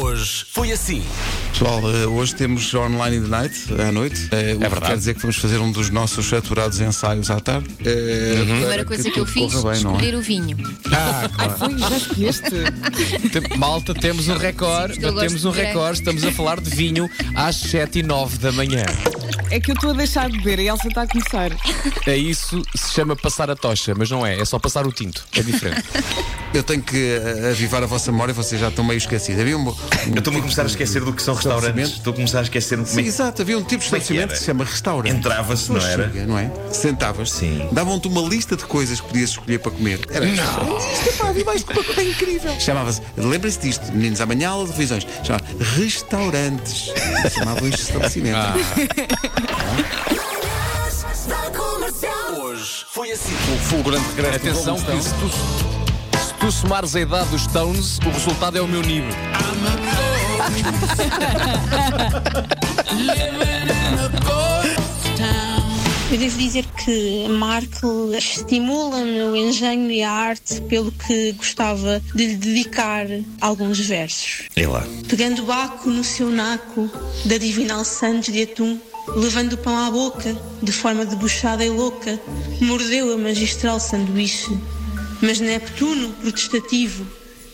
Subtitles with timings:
[0.00, 1.02] Hoje foi assim.
[1.52, 4.28] Pessoal, eh, hoje temos Online in the Night, à noite.
[4.32, 4.86] É verdade.
[4.86, 7.68] Quer dizer que vamos fazer um dos nossos saturados ensaios à tarde.
[7.84, 9.94] Eh, A primeira coisa que eu fiz, corra bem, não é?
[9.94, 10.56] escolher o vinho.
[10.92, 11.58] Ah, claro.
[11.58, 12.50] Foi, já escolheste?
[13.30, 14.94] Tem- Malta, temos um recorde.
[14.94, 15.68] Sim, porque eu Temos um de branco.
[15.78, 15.98] recorde.
[16.00, 18.84] Estamos a falar de vinho às 7 e 9 da manhã.
[19.50, 21.50] É que eu estou a deixar de beber e a Elsa está a começar.
[22.06, 25.24] É isso se chama passar a tocha, mas não é, é só passar o tinto.
[25.36, 25.84] É diferente.
[26.54, 29.40] Eu tenho que eh, avivar a vossa memória, vocês já estão meio esquecidos.
[29.40, 29.74] Havia um, um
[30.12, 31.94] Eu estou-me a começar a esquecer do que são restaurantes.
[31.94, 33.78] Estou a começar a esquecer-me como Sim, é que exato, havia um tipo de é
[33.78, 34.32] que estabelecimento era?
[34.32, 35.16] que se chama restaurante.
[35.16, 36.04] Entrava-se, não era?
[36.04, 36.52] chega, não é?
[36.70, 37.68] Sentavas, Sim.
[37.72, 40.00] davam-te uma lista de coisas que podias escolher para comer.
[40.10, 40.78] Era não.
[40.78, 42.60] Isto é pá, mais que uma coisa incrível.
[42.60, 45.04] Chamava-se, lembrem-se disto, meninos, amanhã aula de revisões.
[45.24, 45.44] Chamava
[45.76, 46.92] restaurantes.
[47.36, 48.38] Chamavam isto de estabelecimento.
[52.38, 53.34] Hoje foi assim.
[53.54, 55.83] O fulgurante regresso do Atenção, Rolling que se tu,
[56.44, 59.10] tu somares a idade dos Stones, o resultado é o meu nível.
[66.12, 72.26] Eu devo dizer que Marco estimula-me o engenho e a arte pelo que gostava de
[72.26, 73.06] lhe dedicar
[73.40, 74.42] alguns versos.
[74.54, 74.86] É lá.
[75.08, 76.90] Pegando o baco no seu naco
[77.24, 78.78] da divinal Santos de atum,
[79.16, 82.20] levando o pão à boca, de forma debochada e louca,
[82.60, 84.54] mordeu a magistral sanduíche.
[85.22, 87.06] Mas Neptuno, protestativo,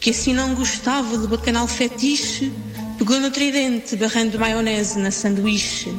[0.00, 2.52] que assim não gostava do bacanal fetiche,
[2.98, 5.92] pegou no tridente, barrando maionese na sanduíche.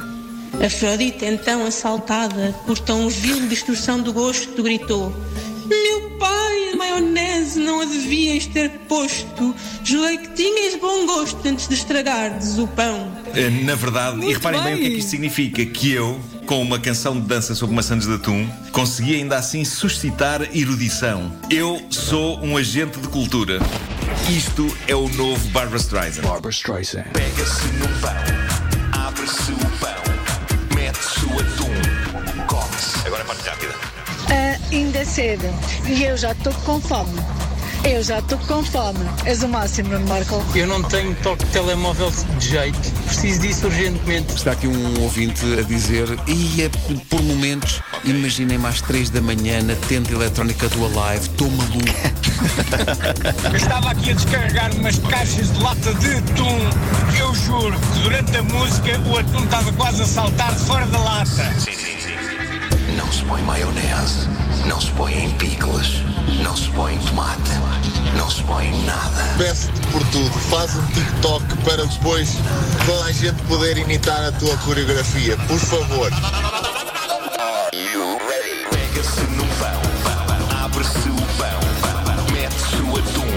[0.64, 5.14] Afrodite, então assaltada por tão vil destruição do gosto, gritou:
[5.66, 9.54] Meu pai, a maionese não a devias ter posto.
[9.84, 13.10] Julguei que tinhas bom gosto antes de estragardes o pão.
[13.34, 14.74] Eh, Na verdade, e Muito reparem bem.
[14.74, 14.92] o que é bem.
[14.94, 16.20] que isto significa: que eu,
[16.50, 21.30] com uma canção de dança sobre maçãs de atum, consegui ainda assim suscitar erudição.
[21.48, 23.60] Eu sou um agente de cultura.
[24.28, 26.22] Isto é o novo Barbara Streisand.
[27.12, 33.06] Pega-se num pão, abre-se o pão, mete-se o atum, come-se.
[33.06, 33.74] Agora é parte rápida.
[34.26, 35.46] Ah, ainda é cedo
[35.86, 37.20] e eu já estou com fome.
[37.84, 38.98] Eu já estou com fome.
[39.24, 40.44] És o máximo, Nuno Marco.
[40.54, 42.78] Eu não tenho toque de telemóvel de jeito.
[43.06, 44.34] Preciso disso urgentemente.
[44.34, 46.68] Está aqui um ouvinte a dizer e é
[47.08, 51.76] por momentos imaginem-me às 3 da manhã na tenda eletrónica do Alive, estou maluco.
[53.50, 56.58] Eu estava aqui a descarregar umas caixas de lata de atum.
[57.18, 60.98] Eu juro que durante a música o atum estava quase a saltar de fora da
[60.98, 61.54] lata.
[61.58, 62.96] Sim, sim, sim.
[62.96, 64.28] Não se põe maionese,
[64.66, 66.02] não se põe em picles,
[66.42, 67.19] não se põe tomate,
[68.50, 69.22] põe nada.
[69.38, 72.30] Peço-te por tudo, faz um TikTok para depois
[72.84, 76.10] toda a gente poder imitar a tua coreografia, por favor.
[78.70, 79.80] Pega-se num pão,
[80.64, 81.60] abre-se o pão,
[82.32, 83.30] mete-se o atum,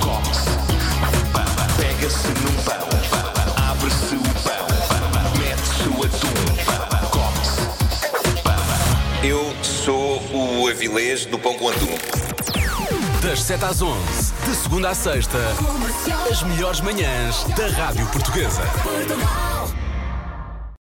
[0.00, 0.50] come-se.
[1.76, 2.88] Pega-se num pão,
[3.68, 4.66] abre-se o pão,
[5.38, 6.36] mete-se o atum,
[7.10, 7.66] come-se.
[9.26, 11.98] Eu sou o avilés do pão com atum.
[13.20, 15.38] Das 7 às 11, de segunda à sexta,
[16.30, 18.62] as melhores manhãs da Rádio Portuguesa.